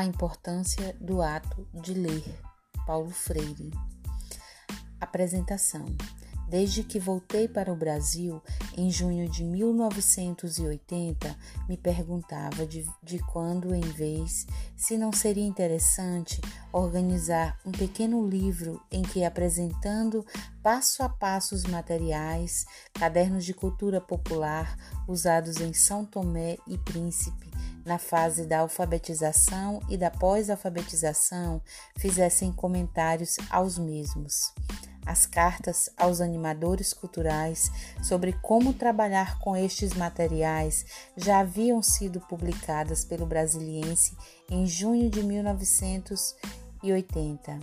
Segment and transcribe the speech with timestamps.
[0.00, 2.24] A importância do ato de ler.
[2.86, 3.70] Paulo Freire.
[4.98, 5.84] Apresentação.
[6.48, 8.42] Desde que voltei para o Brasil,
[8.78, 11.36] em junho de 1980,
[11.68, 16.40] me perguntava de, de quando em vez se não seria interessante
[16.72, 20.24] organizar um pequeno livro em que, apresentando
[20.62, 22.64] passo a passo os materiais,
[22.94, 27.49] cadernos de cultura popular usados em São Tomé e Príncipe,
[27.90, 31.60] na fase da alfabetização e da pós-alfabetização,
[31.98, 34.54] fizessem comentários aos mesmos
[35.06, 40.86] as cartas aos animadores culturais sobre como trabalhar com estes materiais
[41.16, 44.16] já haviam sido publicadas pelo Brasiliense
[44.48, 47.58] em junho de 1980,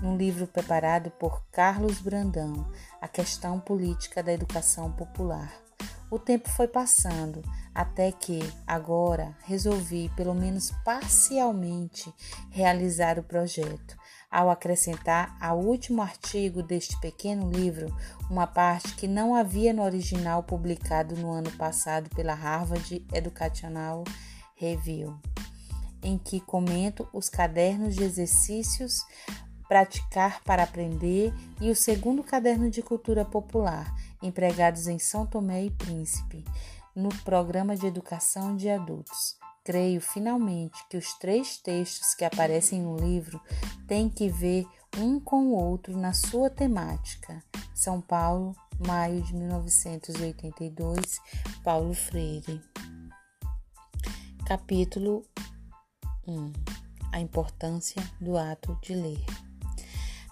[0.00, 2.66] num livro preparado por Carlos Brandão,
[2.98, 5.52] A Questão Política da Educação Popular.
[6.10, 7.42] O tempo foi passando
[7.74, 12.12] até que, agora, resolvi, pelo menos parcialmente,
[12.50, 13.96] realizar o projeto.
[14.30, 17.94] Ao acrescentar ao último artigo deste pequeno livro
[18.30, 24.04] uma parte que não havia no original publicado no ano passado pela Harvard Educational
[24.56, 25.16] Review,
[26.02, 29.04] em que comento os cadernos de exercícios
[29.68, 35.70] Praticar para Aprender e o segundo caderno de cultura popular, empregados em São Tomé e
[35.70, 36.44] Príncipe,
[36.94, 39.36] no programa de educação de adultos.
[39.64, 43.40] Creio finalmente que os três textos que aparecem no livro
[43.86, 44.66] têm que ver
[44.98, 47.42] um com o outro na sua temática.
[47.74, 48.54] São Paulo,
[48.86, 51.20] maio de 1982,
[51.64, 52.60] Paulo Freire.
[54.46, 55.24] Capítulo
[56.28, 56.52] 1
[57.10, 59.43] A importância do ato de ler.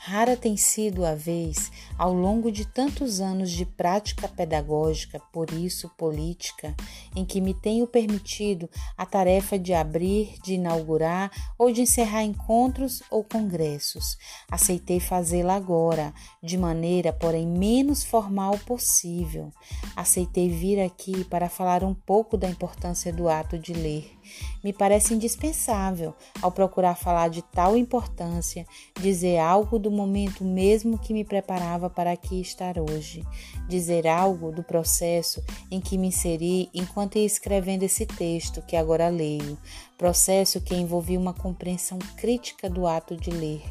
[0.04, 5.88] Rara tem sido a vez, ao longo de tantos anos de prática pedagógica, por isso
[5.90, 6.74] política,
[7.14, 13.00] em que me tenho permitido a tarefa de abrir, de inaugurar ou de encerrar encontros
[13.12, 14.18] ou congressos.
[14.50, 19.52] Aceitei fazê-la agora, de maneira, porém, menos formal possível.
[19.94, 24.18] Aceitei vir aqui para falar um pouco da importância do ato de ler
[24.62, 28.66] me parece indispensável, ao procurar falar de tal importância,
[29.00, 33.26] dizer algo do momento mesmo que me preparava para aqui estar hoje,
[33.68, 39.08] dizer algo do processo em que me inseri enquanto ia escrevendo esse texto que agora
[39.08, 39.58] leio,
[39.98, 43.62] processo que envolvia uma compreensão crítica do ato de ler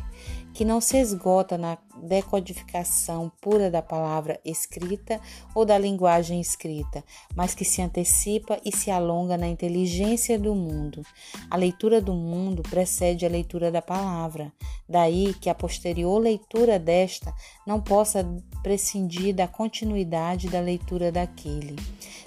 [0.54, 5.20] que não se esgota na decodificação pura da palavra escrita
[5.54, 7.04] ou da linguagem escrita,
[7.36, 11.06] mas que se antecipa e se alonga na inteligência do mundo.
[11.50, 14.52] A leitura do mundo precede a leitura da palavra,
[14.88, 17.34] daí que a posterior leitura desta
[17.66, 18.26] não possa
[18.64, 21.76] prescindir da continuidade da leitura daquele.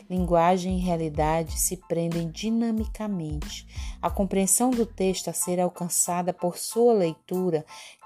[0.09, 3.67] Linguagem e realidade se prendem dinamicamente.
[4.01, 7.65] A compreensão do texto a ser alcançada por sua leitura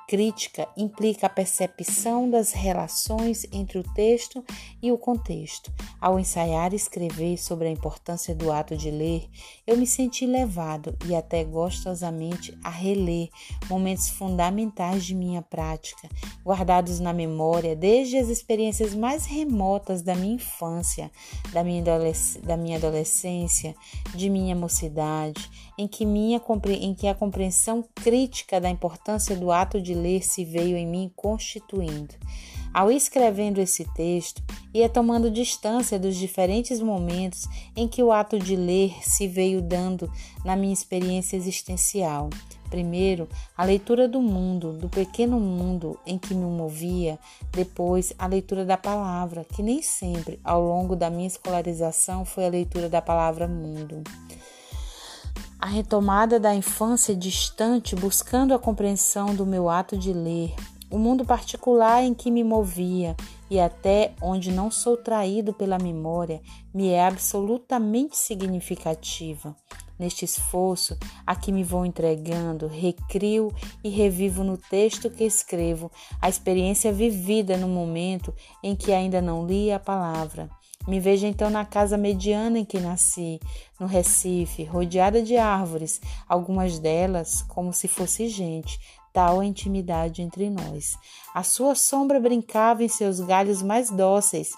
[0.09, 4.43] Crítica implica a percepção das relações entre o texto
[4.81, 5.71] e o contexto.
[6.01, 9.29] Ao ensaiar e escrever sobre a importância do ato de ler,
[9.69, 13.29] eu me senti levado e até gostosamente a reler
[13.69, 16.09] momentos fundamentais de minha prática,
[16.43, 21.11] guardados na memória desde as experiências mais remotas da minha infância,
[21.53, 21.85] da minha,
[22.43, 23.77] da minha adolescência,
[24.15, 26.41] de minha mocidade, em que, minha,
[26.81, 31.13] em que a compreensão crítica da importância do ato de ler se veio em mim
[31.15, 32.15] constituindo.
[32.73, 34.43] Ao escrevendo esse texto,
[34.73, 40.11] ia tomando distância dos diferentes momentos em que o ato de ler se veio dando
[40.45, 42.29] na minha experiência existencial.
[42.69, 47.19] Primeiro, a leitura do mundo, do pequeno mundo em que me movia,
[47.51, 52.51] depois, a leitura da palavra, que nem sempre, ao longo da minha escolarização, foi a
[52.51, 54.03] leitura da palavra mundo.
[55.59, 60.55] A retomada da infância distante, buscando a compreensão do meu ato de ler,
[60.91, 63.17] o mundo particular em que me movia
[63.51, 66.41] e até onde não sou traído pela memória,
[66.73, 69.57] me é absolutamente significativa.
[69.99, 70.97] Neste esforço
[71.27, 73.53] a que me vou entregando, recrio
[73.83, 75.91] e revivo no texto que escrevo
[76.23, 80.49] a experiência vivida no momento em que ainda não li a palavra.
[80.87, 83.41] Me vejo então na casa mediana em que nasci,
[83.79, 88.79] no Recife, rodeada de árvores, algumas delas como se fosse gente,
[89.13, 90.97] tal a intimidade entre nós.
[91.35, 94.53] A sua sombra brincava em seus galhos mais dóceis.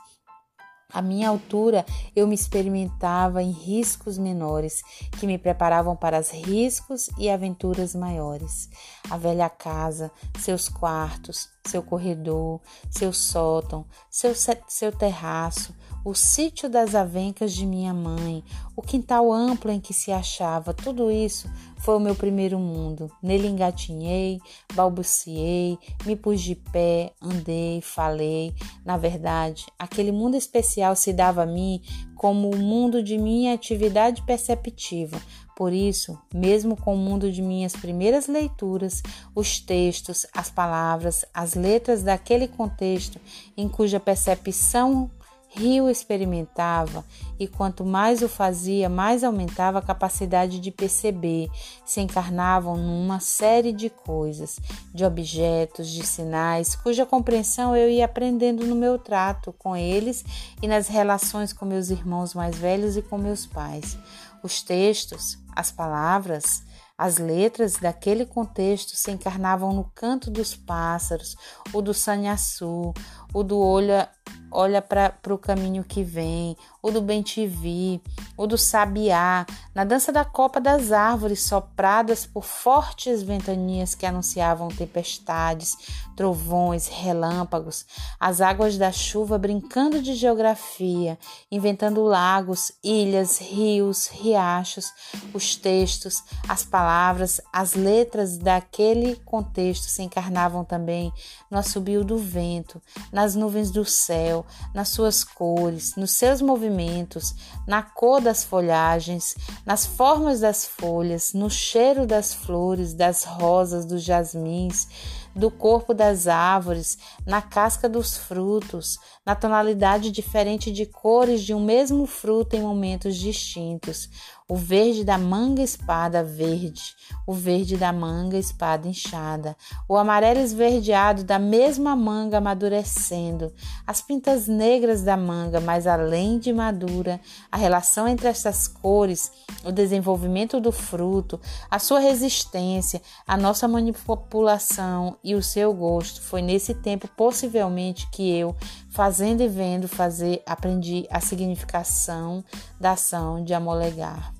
[0.92, 1.86] À minha altura,
[2.16, 4.82] eu me experimentava em riscos menores,
[5.18, 8.68] que me preparavam para os riscos e aventuras maiores.
[9.08, 10.10] A velha casa,
[10.40, 12.60] seus quartos, seu corredor,
[12.90, 15.74] seu sótão, seu, seu terraço,
[16.04, 18.42] o sítio das avencas de minha mãe,
[18.74, 23.10] o quintal amplo em que se achava, tudo isso foi o meu primeiro mundo.
[23.22, 24.40] Nele engatinhei,
[24.74, 28.54] balbuciei, me pus de pé, andei, falei.
[28.84, 31.82] Na verdade, aquele mundo especial se dava a mim
[32.16, 35.20] como o mundo de minha atividade perceptiva,
[35.60, 39.02] por isso, mesmo com o mundo de minhas primeiras leituras,
[39.34, 43.20] os textos, as palavras, as letras daquele contexto
[43.54, 45.10] em cuja percepção
[45.52, 47.04] Rio experimentava,
[47.38, 51.50] e quanto mais o fazia, mais aumentava a capacidade de perceber,
[51.84, 54.60] se encarnavam numa série de coisas,
[54.94, 60.24] de objetos, de sinais, cuja compreensão eu ia aprendendo no meu trato com eles
[60.62, 63.98] e nas relações com meus irmãos mais velhos e com meus pais.
[64.44, 66.62] Os textos, as palavras,
[66.96, 71.36] as letras daquele contexto se encarnavam no canto dos pássaros,
[71.72, 72.92] o do sanhaçu,
[73.32, 74.06] o do olho
[74.50, 78.02] olha para o caminho que vem, o do bem-te-vi,
[78.36, 84.68] o do sabiá, na dança da copa das árvores sopradas por fortes ventanias que anunciavam
[84.68, 85.76] tempestades,
[86.16, 87.86] trovões, relâmpagos,
[88.18, 91.18] as águas da chuva brincando de geografia,
[91.50, 94.92] inventando lagos, ilhas, rios, riachos,
[95.32, 101.12] os textos, as palavras, as letras daquele contexto se encarnavam também
[101.50, 102.80] no assobio do vento,
[103.12, 104.44] nas nuvens do céu,
[104.74, 107.34] nas suas cores, nos seus movimentos,
[107.66, 114.02] na cor das folhagens, nas formas das folhas, no cheiro das flores, das rosas, dos
[114.02, 114.88] jasmins,
[115.34, 121.64] do corpo das árvores, na casca dos frutos, na tonalidade diferente de cores de um
[121.64, 124.08] mesmo fruto em momentos distintos
[124.50, 129.56] o verde da manga espada verde, o verde da manga espada inchada,
[129.88, 133.52] o amarelo esverdeado da mesma manga amadurecendo,
[133.86, 139.30] as pintas negras da manga, mas além de madura, a relação entre estas cores,
[139.64, 146.20] o desenvolvimento do fruto, a sua resistência, a nossa manipulação e o seu gosto.
[146.22, 148.56] Foi nesse tempo, possivelmente, que eu,
[148.90, 152.44] fazendo e vendo fazer, aprendi a significação
[152.80, 154.39] da ação de amolegar.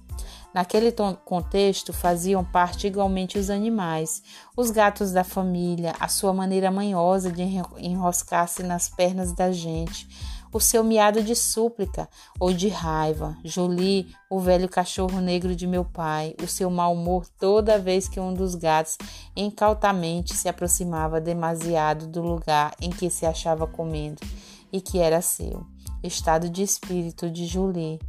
[0.52, 0.93] Naquele
[1.25, 4.23] contexto faziam parte igualmente os animais,
[4.56, 7.43] os gatos da família, a sua maneira manhosa de
[7.79, 10.08] enroscar-se nas pernas da gente,
[10.52, 12.08] o seu miado de súplica
[12.38, 17.25] ou de raiva, Jolie, o velho cachorro negro de meu pai, o seu mau humor
[17.38, 18.99] toda vez que um dos gatos
[19.37, 24.20] incautamente se aproximava demasiado do lugar em que se achava comendo
[24.73, 25.64] e que era seu.
[26.02, 28.00] Estado de espírito de Jolie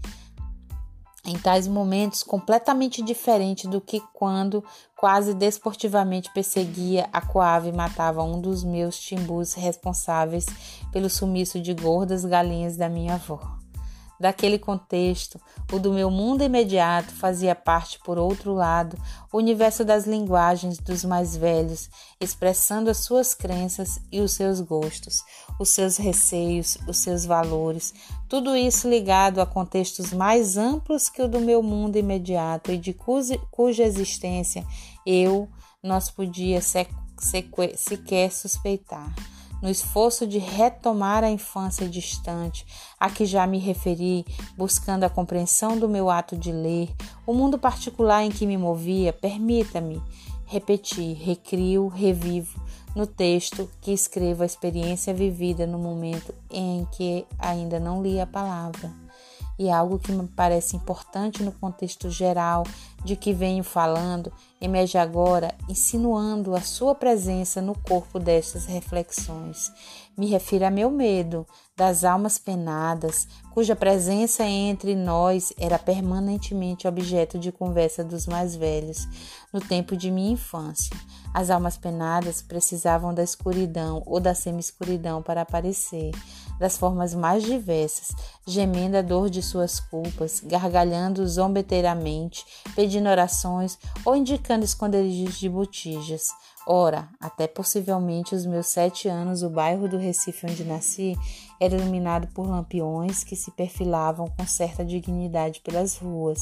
[1.25, 4.63] em tais momentos completamente diferente do que quando
[4.95, 10.45] quase desportivamente perseguia, acuava e matava um dos meus timbus responsáveis
[10.91, 13.60] pelo sumiço de gordas galinhas da minha avó.
[14.21, 15.41] Daquele contexto,
[15.73, 18.95] o do meu mundo imediato fazia parte, por outro lado,
[19.33, 21.89] o universo das linguagens dos mais velhos,
[22.19, 25.23] expressando as suas crenças e os seus gostos,
[25.59, 27.95] os seus receios, os seus valores,
[28.29, 32.93] tudo isso ligado a contextos mais amplos que o do meu mundo imediato e de
[32.93, 34.63] cuja existência
[35.03, 35.49] eu
[35.81, 39.11] não podia sequer suspeitar
[39.61, 42.65] no esforço de retomar a infância distante,
[42.99, 44.25] a que já me referi,
[44.57, 46.93] buscando a compreensão do meu ato de ler,
[47.25, 50.01] o mundo particular em que me movia, permita-me
[50.45, 52.59] repetir, recrio, revivo
[52.95, 58.27] no texto que escrevo a experiência vivida no momento em que ainda não li a
[58.27, 58.91] palavra
[59.61, 62.63] e algo que me parece importante no contexto geral
[63.05, 69.71] de que venho falando, emerge agora insinuando a sua presença no corpo destas reflexões.
[70.17, 71.45] Me refiro a meu medo
[71.81, 79.07] das almas penadas, cuja presença entre nós era permanentemente objeto de conversa dos mais velhos,
[79.51, 80.95] no tempo de minha infância.
[81.33, 86.11] As almas penadas precisavam da escuridão ou da semi-escuridão para aparecer
[86.59, 92.45] das formas mais diversas, gemendo a dor de suas culpas, gargalhando zombeteiramente,
[92.75, 96.27] pedindo orações ou indicando esconderijos de botijas.
[96.67, 101.17] Ora, até possivelmente os meus sete anos, o bairro do Recife onde nasci
[101.61, 106.39] era iluminado por lampiões que se perfilavam com certa dignidade pelas ruas,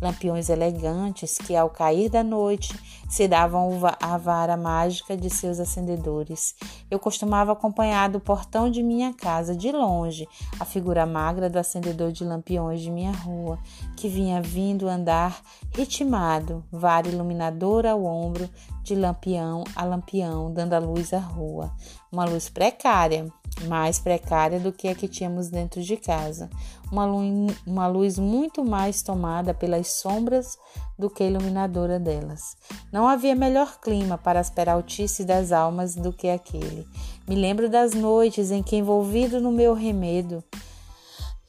[0.00, 3.68] lampiões elegantes que, ao cair da noite, se davam
[4.00, 6.54] a vara mágica de seus acendedores.
[6.88, 10.28] Eu costumava acompanhar do portão de minha casa, de longe,
[10.60, 13.58] a figura magra do acendedor de lampiões de minha rua,
[13.96, 15.42] que vinha vindo andar
[15.74, 18.48] ritmado, vara iluminadora ao ombro,
[18.82, 21.72] de lampião a lampião, dando a luz à rua.
[22.10, 23.26] Uma luz precária,
[23.66, 26.48] mais precária do que a que tínhamos dentro de casa.
[26.90, 30.58] Uma luz, uma luz muito mais tomada pelas sombras
[30.98, 32.56] do que iluminadora delas.
[32.92, 36.86] Não havia melhor clima para as peraltices das almas do que aquele.
[37.28, 40.42] Me lembro das noites em que, envolvido no meu remedo,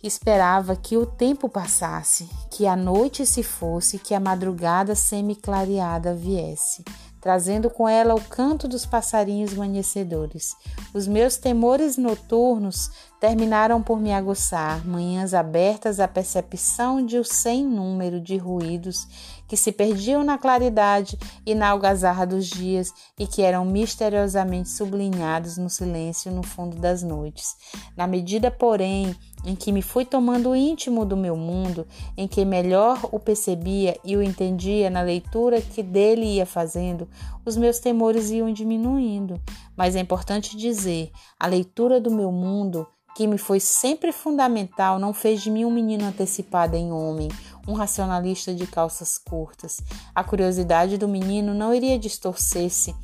[0.03, 6.83] esperava que o tempo passasse, que a noite se fosse, que a madrugada semi-clareada viesse
[7.21, 10.55] trazendo com ela o canto dos passarinhos manhecedores.
[10.91, 17.63] Os meus temores noturnos terminaram por me aguçar, manhãs abertas à percepção de um sem
[17.63, 19.07] número de ruídos
[19.51, 25.57] que se perdiam na claridade e na algazarra dos dias e que eram misteriosamente sublinhados
[25.57, 27.57] no silêncio no fundo das noites.
[27.97, 32.97] Na medida, porém, em que me fui tomando íntimo do meu mundo, em que melhor
[33.11, 37.05] o percebia e o entendia na leitura que dele ia fazendo,
[37.45, 39.37] os meus temores iam diminuindo.
[39.75, 45.13] Mas é importante dizer, a leitura do meu mundo, que me foi sempre fundamental, não
[45.13, 47.29] fez de mim um menino antecipado em homem,
[47.67, 49.81] um racionalista de calças curtas.
[50.15, 52.95] A curiosidade do menino não iria distorcer-se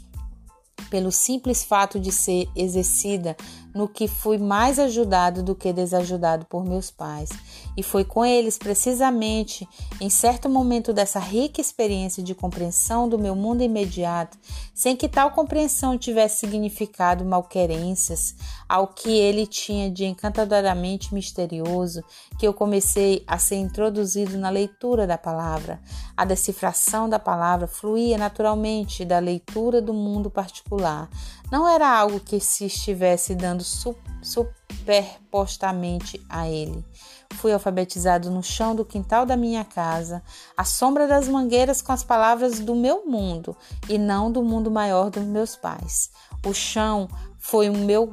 [0.90, 3.36] pelo simples fato de ser exercida
[3.78, 7.30] no que fui mais ajudado do que desajudado por meus pais.
[7.78, 9.70] E foi com eles, precisamente,
[10.02, 14.36] em certo momento dessa rica experiência de compreensão do meu mundo imediato,
[14.74, 18.36] sem que tal compreensão tivesse significado malquerências
[18.68, 22.04] ao que ele tinha de encantadoramente misterioso,
[22.40, 25.80] que eu comecei a ser introduzido na leitura da palavra.
[26.16, 31.10] A decifração da palavra fluía naturalmente da leitura do mundo particular
[31.52, 36.84] não era algo que se estivesse dando su superpostamente a ele.
[37.36, 40.24] Fui alfabetizado no chão do quintal da minha casa,
[40.56, 43.56] à sombra das mangueiras com as palavras do meu mundo
[43.88, 46.10] e não do mundo maior dos meus pais.
[46.46, 48.10] O chão foi o meu,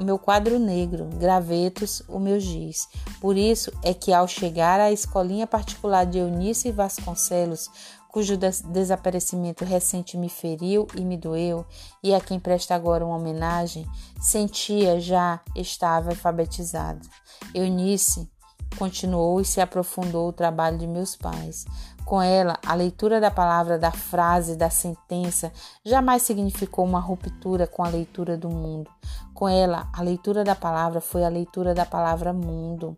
[0.00, 2.88] meu quadro negro, gravetos, o meu giz.
[3.20, 7.68] Por isso é que ao chegar à escolinha particular de Eunice Vasconcelos,
[8.08, 11.64] cujo desaparecimento recente me feriu e me doeu,
[12.02, 13.86] e a quem presta agora uma homenagem,
[14.20, 17.06] sentia já estava alfabetizado.
[17.54, 18.28] Eunice
[18.76, 21.64] continuou e se aprofundou o trabalho de meus pais.
[22.04, 25.52] Com ela, a leitura da palavra, da frase, da sentença
[25.84, 28.90] jamais significou uma ruptura com a leitura do mundo.
[29.34, 32.96] Com ela, a leitura da palavra foi a leitura da palavra mundo.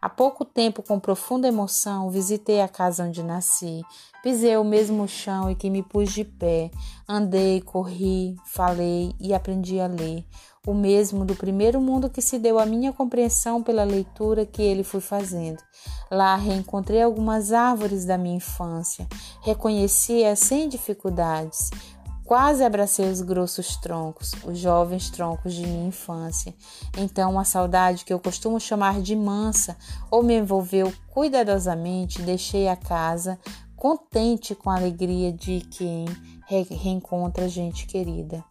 [0.00, 3.82] Há pouco tempo, com profunda emoção, visitei a casa onde nasci.
[4.22, 6.70] Pisei o mesmo chão e que me pus de pé.
[7.08, 10.24] Andei, corri, falei e aprendi a ler.
[10.66, 14.82] O mesmo do primeiro mundo que se deu à minha compreensão pela leitura que ele
[14.82, 15.62] foi fazendo.
[16.10, 19.06] Lá reencontrei algumas árvores da minha infância.
[19.42, 21.70] Reconheci-as sem dificuldades.
[22.26, 26.52] Quase abracei os grossos troncos, os jovens troncos de minha infância.
[26.98, 29.76] Então, a saudade que eu costumo chamar de mansa
[30.10, 33.38] ou me envolveu cuidadosamente, deixei a casa,
[33.76, 36.04] contente com a alegria de quem
[36.48, 38.44] reencontra gente querida.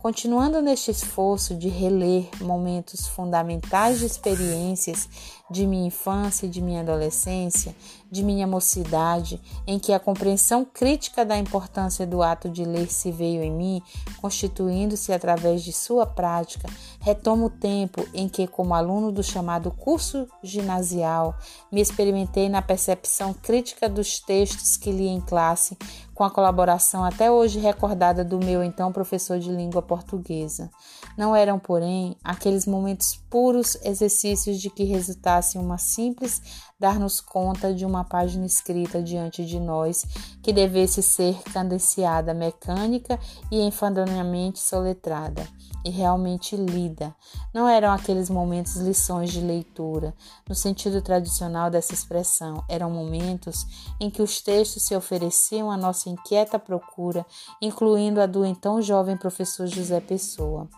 [0.00, 5.06] Continuando neste esforço de reler momentos fundamentais de experiências
[5.50, 7.76] de minha infância e de minha adolescência,
[8.10, 13.12] de minha mocidade, em que a compreensão crítica da importância do ato de ler se
[13.12, 13.82] veio em mim,
[14.20, 16.68] constituindo-se através de sua prática,
[17.00, 21.38] retomo o tempo em que, como aluno do chamado curso ginasial,
[21.70, 25.76] me experimentei na percepção crítica dos textos que li em classe,
[26.20, 30.70] com a colaboração até hoje recordada do meu então professor de língua portuguesa.
[31.16, 36.42] Não eram, porém, aqueles momentos puros exercícios de que resultasse uma simples
[36.78, 40.04] dar-nos conta de uma página escrita diante de nós
[40.42, 43.18] que devesse ser cadenciada mecânica
[43.50, 45.48] e enfadonhamente soletrada
[45.84, 47.14] e realmente lida.
[47.54, 50.14] Não eram aqueles momentos lições de leitura,
[50.48, 53.66] no sentido tradicional dessa expressão, eram momentos
[53.98, 57.24] em que os textos se ofereciam à nossa inquieta procura,
[57.60, 60.68] incluindo a do então jovem professor José Pessoa.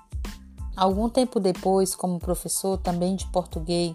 [0.77, 3.95] Algum tempo depois, como professor também de português,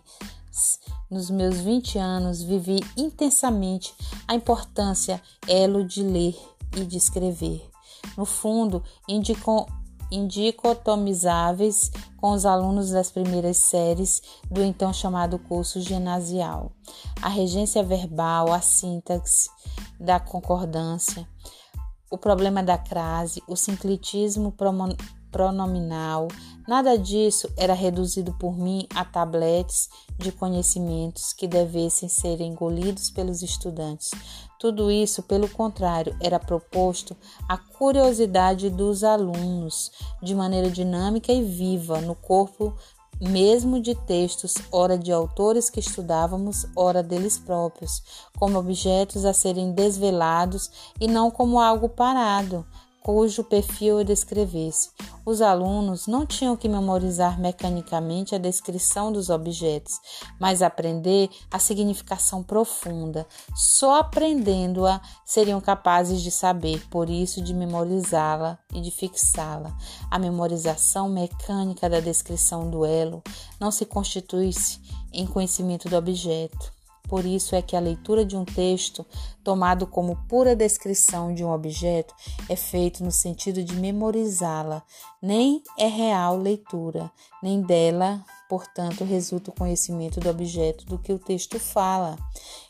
[1.09, 3.93] nos meus 20 anos, vivi intensamente
[4.27, 6.35] a importância elo de ler
[6.75, 7.63] e de escrever.
[8.15, 9.67] No fundo, indico,
[10.11, 16.71] indicotomizáveis com os alunos das primeiras séries do então chamado curso ginasial.
[17.21, 19.49] A regência verbal, a sintaxe
[19.99, 21.27] da concordância,
[22.09, 24.51] o problema da crase, o sinclitismo
[25.37, 26.27] pronominal,
[26.67, 33.43] nada disso era reduzido por mim a tabletes de conhecimentos que devessem ser engolidos pelos
[33.43, 34.09] estudantes.
[34.59, 37.15] Tudo isso, pelo contrário, era proposto
[37.47, 39.91] à curiosidade dos alunos,
[40.23, 42.73] de maneira dinâmica e viva, no corpo
[43.21, 48.01] mesmo de textos, ora de autores que estudávamos, ora deles próprios,
[48.39, 52.65] como objetos a serem desvelados e não como algo parado,
[53.07, 54.89] cujo perfil eu descrevesse.
[55.25, 59.93] Os alunos não tinham que memorizar mecanicamente a descrição dos objetos,
[60.37, 63.25] mas aprender a significação profunda.
[63.55, 69.73] Só aprendendo-a seriam capazes de saber, por isso, de memorizá-la e de fixá-la.
[70.11, 73.23] A memorização mecânica da descrição do elo
[73.57, 74.81] não se constitui-se
[75.13, 76.76] em conhecimento do objeto
[77.07, 79.05] por isso é que a leitura de um texto,
[79.43, 82.13] tomado como pura descrição de um objeto,
[82.49, 84.83] é feito no sentido de memorizá-la.
[85.21, 87.09] Nem é real leitura,
[87.41, 92.17] nem dela, portanto, resulta o conhecimento do objeto do que o texto fala.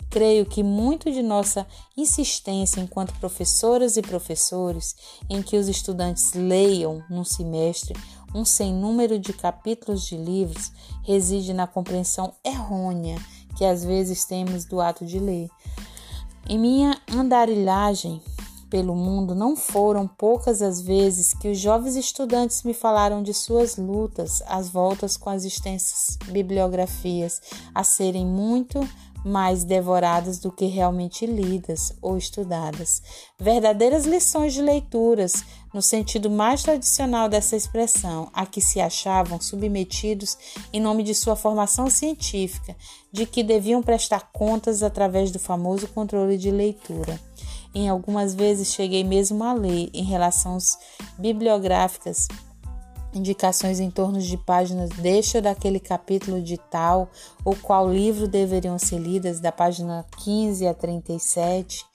[0.09, 1.67] Creio que muito de nossa
[1.97, 4.95] insistência enquanto professoras e professores
[5.29, 7.97] em que os estudantes leiam num semestre
[8.33, 10.71] um sem número de capítulos de livros
[11.03, 13.17] reside na compreensão errônea
[13.57, 15.49] que às vezes temos do ato de ler.
[16.47, 18.21] Em minha andarilhagem
[18.69, 23.77] pelo mundo, não foram poucas as vezes que os jovens estudantes me falaram de suas
[23.77, 27.41] lutas, as voltas com as extensas bibliografias,
[27.73, 28.79] a serem muito
[29.25, 33.01] mais devoradas do que realmente lidas ou estudadas.
[33.39, 35.43] Verdadeiras lições de leituras,
[35.73, 40.37] no sentido mais tradicional dessa expressão, a que se achavam submetidos
[40.71, 42.75] em nome de sua formação científica,
[43.11, 47.19] de que deviam prestar contas através do famoso controle de leitura.
[47.75, 50.77] Em algumas vezes cheguei mesmo a ler, em relações
[51.17, 52.27] bibliográficas,
[53.13, 57.09] indicações em torno de páginas deixa daquele capítulo de tal
[57.43, 61.85] ou qual livro deveriam ser lidas da página 15 a 37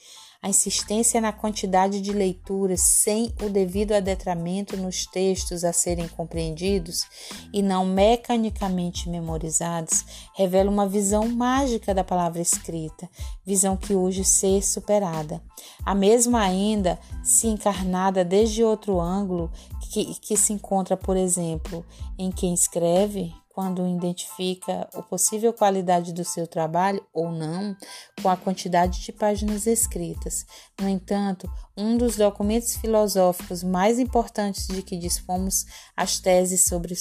[0.42, 7.04] a insistência na quantidade de leituras sem o devido adentramento nos textos a serem compreendidos
[7.52, 13.08] e não mecanicamente memorizados revela uma visão mágica da palavra escrita,
[13.46, 15.40] visão que hoje ser superada.
[15.86, 19.48] A mesma ainda, se encarnada desde outro ângulo,
[19.92, 21.84] que, que se encontra, por exemplo,
[22.18, 27.76] em quem escreve, quando identifica a possível qualidade do seu trabalho ou não
[28.22, 30.46] com a quantidade de páginas escritas.
[30.80, 36.94] No entanto, um dos documentos filosóficos mais importantes de que dispomos, as teses sobre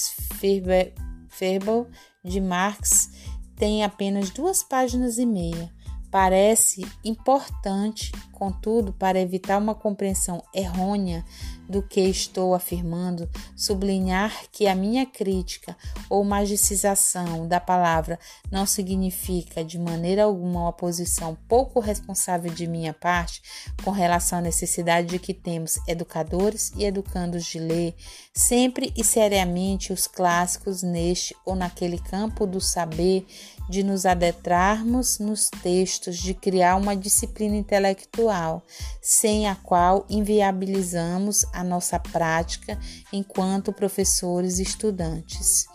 [1.28, 1.88] Febel
[2.24, 3.10] de Marx,
[3.56, 5.72] tem apenas duas páginas e meia.
[6.10, 11.24] Parece importante, contudo, para evitar uma compreensão errônea
[11.68, 15.76] do que estou afirmando, sublinhar que a minha crítica
[16.08, 18.18] ou magicização da palavra
[18.50, 23.42] não significa de maneira alguma uma posição pouco responsável de minha parte
[23.84, 27.94] com relação à necessidade de que temos educadores e educandos de ler
[28.34, 33.26] sempre e seriamente os clássicos neste ou naquele campo do saber,
[33.68, 38.62] de nos adentrarmos nos textos, de criar uma disciplina intelectual,
[39.00, 42.78] sem a qual inviabilizamos a nossa prática
[43.12, 45.66] enquanto professores e estudantes.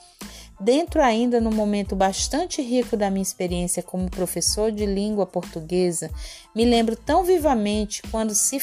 [0.59, 6.09] Dentro ainda no momento bastante rico da minha experiência como professor de língua portuguesa,
[6.55, 8.59] me lembro tão vivamente quando se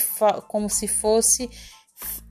[0.48, 1.48] como se fosse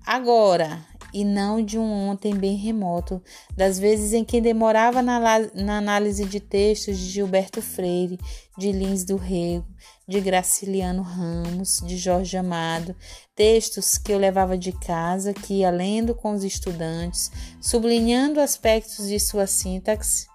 [0.06, 3.22] agora e não de um ontem bem remoto,
[3.56, 5.20] das vezes em que demorava na,
[5.54, 8.20] na análise de textos de Gilberto Freire,
[8.58, 9.68] de Lins do Rego,
[10.08, 12.96] de Graciliano Ramos, de Jorge Amado,
[13.36, 19.20] textos que eu levava de casa, que ia lendo com os estudantes, sublinhando aspectos de
[19.20, 20.28] sua sintaxe,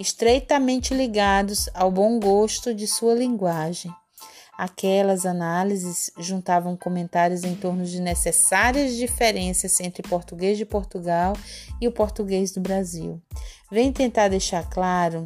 [0.00, 3.92] estreitamente ligados ao bom gosto de sua linguagem.
[4.56, 11.34] Aquelas análises juntavam comentários em torno de necessárias diferenças entre o português de Portugal
[11.80, 13.20] e o português do Brasil.
[13.70, 15.22] Vem tentar deixar claro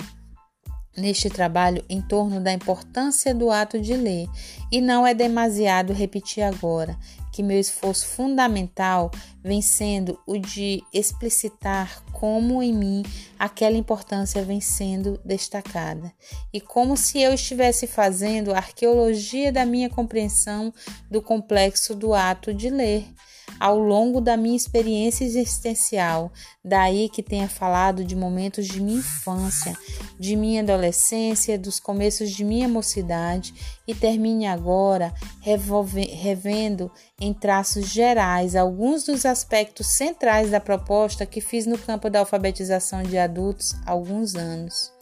[0.96, 4.28] neste trabalho em torno da importância do ato de ler,
[4.72, 6.98] e não é demasiado repetir agora
[7.40, 9.10] que meu esforço fundamental
[9.42, 13.02] vem sendo o de explicitar como em mim
[13.38, 16.12] aquela importância vem sendo destacada,
[16.52, 20.70] e como se eu estivesse fazendo a arqueologia da minha compreensão
[21.10, 23.06] do complexo do ato de ler
[23.60, 26.32] ao longo da minha experiência existencial.
[26.64, 29.76] Daí que tenha falado de momentos de minha infância,
[30.18, 33.54] de minha adolescência, dos começos de minha mocidade
[33.86, 41.66] e termine agora revendo em traços gerais alguns dos aspectos centrais da proposta que fiz
[41.66, 44.99] no campo da alfabetização de adultos há alguns anos.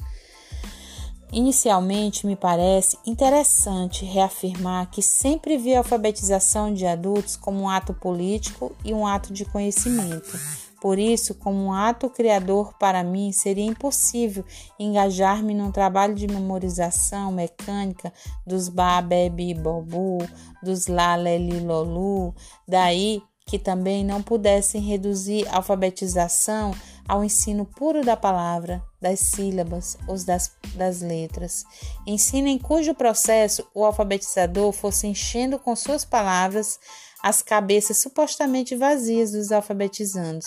[1.31, 7.93] Inicialmente, me parece interessante reafirmar que sempre vi a alfabetização de adultos como um ato
[7.93, 10.39] político e um ato de conhecimento.
[10.81, 14.45] Por isso, como um ato criador para mim, seria impossível
[14.79, 18.13] engajar-me num trabalho de memorização mecânica
[18.47, 20.19] dos ba, bebi, bobu,
[20.63, 22.35] dos lá, leli, lolu,
[22.67, 26.73] daí que também não pudessem reduzir a alfabetização
[27.09, 31.65] ao ensino puro da palavra, das sílabas ou das, das letras.
[32.07, 36.79] Ensino em cujo processo o alfabetizador fosse enchendo com suas palavras
[37.23, 40.47] as cabeças supostamente vazias dos alfabetizandos.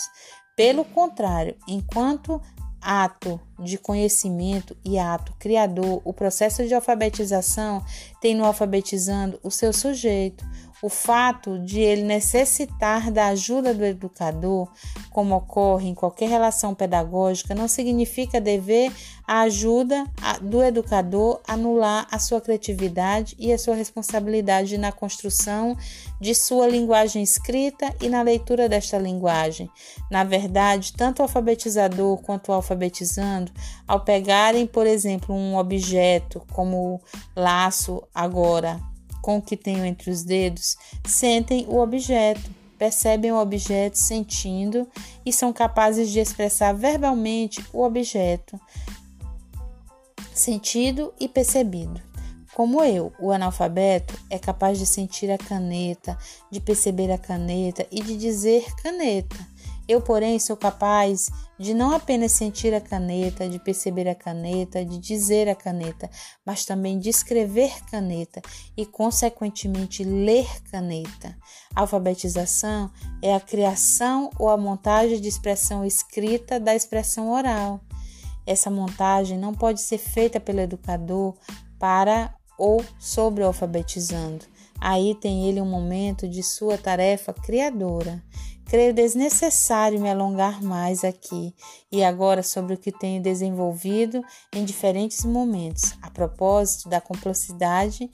[0.56, 2.40] Pelo contrário, enquanto
[2.80, 7.84] ato de conhecimento e ato criador, o processo de alfabetização
[8.20, 10.44] tem no alfabetizando o seu sujeito,
[10.82, 14.68] o fato de ele necessitar da ajuda do educador,
[15.10, 18.92] como ocorre em qualquer relação pedagógica, não significa dever
[19.24, 20.04] a ajuda
[20.42, 25.76] do educador anular a sua criatividade e a sua responsabilidade na construção
[26.20, 29.70] de sua linguagem escrita e na leitura desta linguagem.
[30.10, 33.52] Na verdade, tanto o alfabetizador quanto o alfabetizando,
[33.86, 37.00] ao pegarem, por exemplo, um objeto como
[37.36, 38.91] laço agora
[39.22, 44.88] com o que tenho entre os dedos, sentem o objeto, percebem o objeto sentindo
[45.24, 48.60] e são capazes de expressar verbalmente o objeto,
[50.34, 52.02] sentido e percebido.
[52.54, 56.18] Como eu, o analfabeto é capaz de sentir a caneta,
[56.50, 59.51] de perceber a caneta e de dizer caneta.
[59.88, 64.98] Eu, porém, sou capaz de não apenas sentir a caneta, de perceber a caneta, de
[64.98, 66.10] dizer a caneta,
[66.44, 68.40] mas também de escrever caneta
[68.76, 71.36] e, consequentemente, ler caneta.
[71.74, 72.90] Alfabetização
[73.20, 77.80] é a criação ou a montagem de expressão escrita da expressão oral.
[78.46, 81.34] Essa montagem não pode ser feita pelo educador
[81.78, 84.44] para ou sobre alfabetizando.
[84.80, 88.20] Aí tem ele um momento de sua tarefa criadora.
[88.72, 91.54] Creio desnecessário me alongar mais aqui
[91.92, 98.10] e agora sobre o que tenho desenvolvido em diferentes momentos, a propósito da complexidade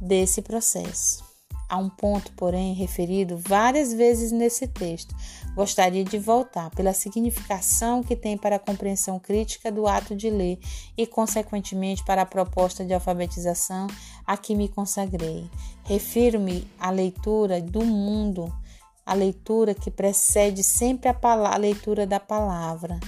[0.00, 1.24] desse processo.
[1.68, 5.16] Há um ponto, porém, referido várias vezes nesse texto.
[5.56, 10.60] Gostaria de voltar pela significação que tem para a compreensão crítica do ato de ler
[10.96, 13.88] e, consequentemente, para a proposta de alfabetização
[14.24, 15.50] a que me consagrei.
[15.82, 18.61] Refiro-me à leitura do mundo
[19.04, 22.98] a leitura que precede sempre a, a leitura da palavra.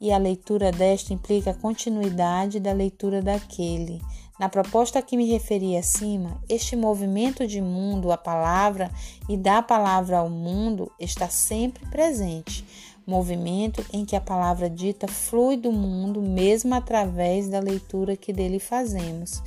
[0.00, 4.00] E a leitura desta implica a continuidade da leitura daquele.
[4.38, 8.90] Na proposta a que me referi acima, este movimento de mundo à palavra
[9.28, 12.64] e da palavra ao mundo está sempre presente.
[13.06, 18.58] Movimento em que a palavra dita flui do mundo mesmo através da leitura que dele
[18.58, 19.42] fazemos.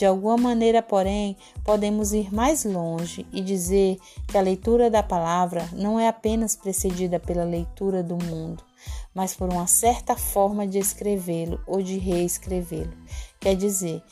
[0.00, 5.68] De alguma maneira, porém, podemos ir mais longe e dizer que a leitura da palavra
[5.74, 8.64] não é apenas precedida pela leitura do mundo,
[9.14, 12.96] mas por uma certa forma de escrevê-lo ou de reescrevê-lo,
[13.38, 14.02] quer dizer,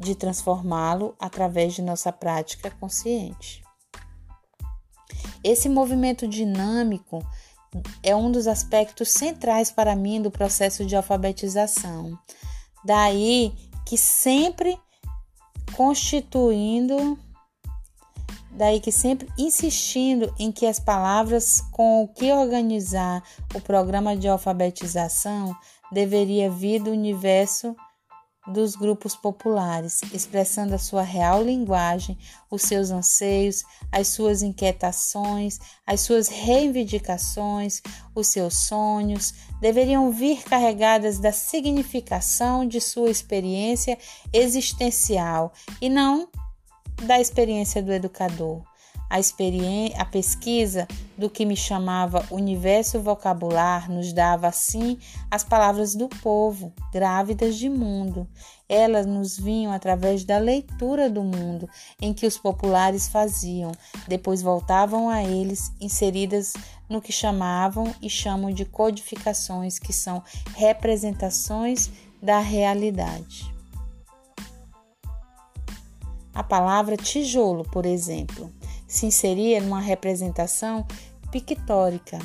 [0.00, 3.62] de transformá-lo através de nossa prática consciente.
[5.44, 7.24] Esse movimento dinâmico
[8.02, 12.18] é um dos aspectos centrais para mim do processo de alfabetização.
[12.84, 13.54] Daí
[13.86, 14.76] que sempre
[15.76, 17.18] constituindo,
[18.50, 23.22] daí que sempre insistindo em que as palavras com o que organizar
[23.54, 25.56] o programa de alfabetização
[25.92, 27.74] deveria vir do universo
[28.46, 32.16] dos grupos populares, expressando a sua real linguagem,
[32.50, 37.82] os seus anseios, as suas inquietações, as suas reivindicações,
[38.14, 43.98] os seus sonhos, deveriam vir carregadas da significação de sua experiência
[44.32, 46.28] existencial e não
[47.02, 48.69] da experiência do educador
[49.10, 49.18] a,
[50.00, 50.86] a pesquisa
[51.18, 54.96] do que me chamava universo vocabular nos dava assim
[55.28, 58.28] as palavras do povo, grávidas de mundo.
[58.68, 61.68] Elas nos vinham através da leitura do mundo
[62.00, 63.72] em que os populares faziam,
[64.06, 66.52] depois voltavam a eles, inseridas
[66.88, 70.22] no que chamavam e chamam de codificações, que são
[70.54, 71.90] representações
[72.22, 73.52] da realidade.
[76.32, 78.52] A palavra tijolo, por exemplo,
[78.90, 80.84] se inseria numa representação
[81.30, 82.18] pictórica,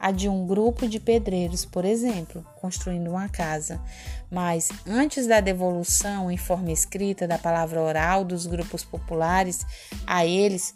[0.00, 3.80] a de um grupo de pedreiros, por exemplo, construindo uma casa.
[4.28, 9.64] Mas antes da devolução em forma escrita da palavra oral dos grupos populares
[10.06, 10.74] a eles,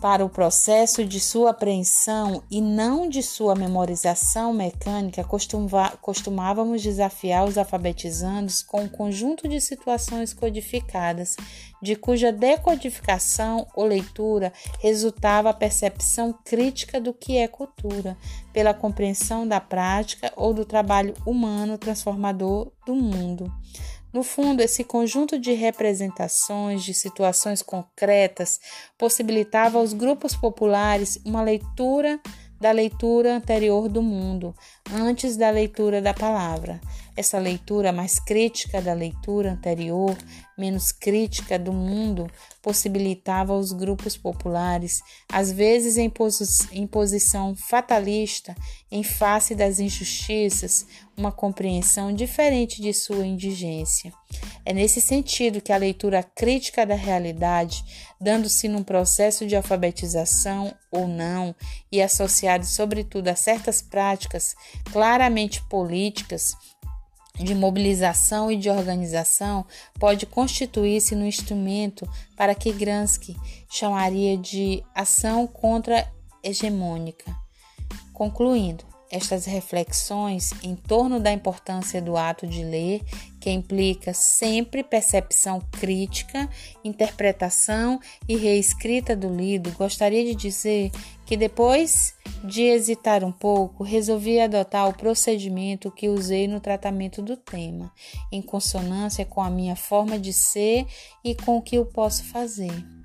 [0.00, 5.22] para o processo de sua apreensão e não de sua memorização mecânica,
[6.00, 11.36] costumávamos desafiar os alfabetizandos com um conjunto de situações codificadas,
[11.82, 18.16] de cuja decodificação ou leitura resultava a percepção crítica do que é cultura,
[18.52, 23.52] pela compreensão da prática ou do trabalho humano transformador do mundo.
[24.12, 28.58] No fundo, esse conjunto de representações de situações concretas
[28.98, 32.20] possibilitava aos grupos populares uma leitura
[32.60, 34.54] da leitura anterior do mundo,
[34.92, 36.80] antes da leitura da palavra.
[37.20, 40.16] Essa leitura mais crítica da leitura anterior,
[40.56, 42.30] menos crítica do mundo,
[42.62, 46.10] possibilitava aos grupos populares, às vezes em,
[46.72, 48.56] em posição fatalista,
[48.90, 54.10] em face das injustiças, uma compreensão diferente de sua indigência.
[54.64, 57.84] É nesse sentido que a leitura crítica da realidade,
[58.18, 61.54] dando-se num processo de alfabetização ou não,
[61.92, 64.54] e associado sobretudo a certas práticas
[64.90, 66.54] claramente políticas,
[67.36, 69.64] de mobilização e de organização
[69.98, 73.36] pode constituir-se no instrumento para que Gransky
[73.70, 77.34] chamaria de ação contra-hegemônica.
[78.12, 83.02] Concluindo, estas reflexões em torno da importância do ato de ler,
[83.40, 86.48] que implica sempre percepção crítica,
[86.84, 90.90] interpretação e reescrita do lido, gostaria de dizer
[91.26, 97.36] que depois de hesitar um pouco, resolvi adotar o procedimento que usei no tratamento do
[97.36, 97.92] tema,
[98.32, 100.86] em consonância com a minha forma de ser
[101.24, 102.99] e com o que eu posso fazer.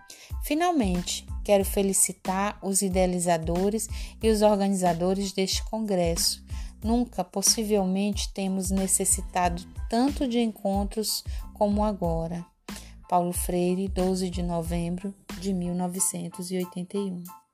[0.45, 3.87] Finalmente, Quero felicitar os idealizadores
[4.21, 6.43] e os organizadores deste congresso.
[6.83, 12.43] Nunca, possivelmente, temos necessitado tanto de encontros como agora.
[13.07, 17.44] Paulo Freire, 12 de novembro de 1981.